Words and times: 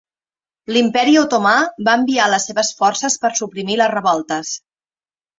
L"Imperi 0.71 1.11
Otomà 1.23 1.51
va 1.87 1.93
enviar 2.03 2.29
les 2.31 2.47
seves 2.49 2.71
forces 2.79 3.17
per 3.25 3.31
suprimir 3.41 3.77
les 3.83 3.91
revoltes. 3.93 4.55